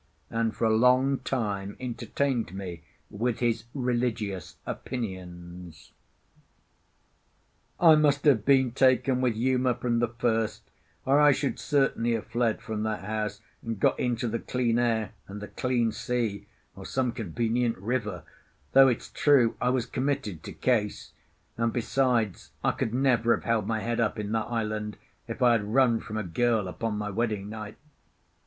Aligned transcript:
and 0.31 0.55
for 0.55 0.65
a 0.65 0.75
long 0.75 1.19
time 1.19 1.77
entertained 1.79 2.55
me 2.55 2.81
with 3.11 3.37
his 3.37 3.65
religious 3.75 4.55
opinions. 4.65 5.91
I 7.79 7.93
must 7.93 8.25
have 8.25 8.43
been 8.43 8.71
taken 8.71 9.21
with 9.21 9.35
Uma 9.35 9.75
from 9.75 9.99
the 9.99 10.07
first, 10.07 10.63
or 11.05 11.19
I 11.21 11.31
should 11.31 11.59
certainly 11.59 12.13
have 12.13 12.25
fled 12.25 12.63
from 12.63 12.81
that 12.81 13.03
house, 13.03 13.41
and 13.61 13.79
got 13.79 13.99
into 13.99 14.27
the 14.27 14.39
clean 14.39 14.79
air, 14.79 15.11
and 15.27 15.39
the 15.39 15.49
clean 15.49 15.91
sea, 15.91 16.47
or 16.75 16.83
some 16.83 17.11
convenient 17.11 17.77
river—though, 17.77 18.87
it's 18.87 19.09
true, 19.11 19.55
I 19.61 19.69
was 19.69 19.85
committed 19.85 20.41
to 20.45 20.51
Case; 20.51 21.11
and, 21.57 21.71
besides, 21.71 22.49
I 22.63 22.71
could 22.71 22.95
never 22.95 23.35
have 23.35 23.43
held 23.43 23.67
my 23.67 23.81
head 23.81 23.99
up 23.99 24.17
in 24.17 24.31
that 24.31 24.47
island 24.47 24.97
if 25.27 25.43
I 25.43 25.51
had 25.51 25.63
run 25.63 25.99
from 25.99 26.17
a 26.17 26.23
girl 26.23 26.67
upon 26.67 26.97
my 26.97 27.11
wedding 27.11 27.49
night. 27.49 27.77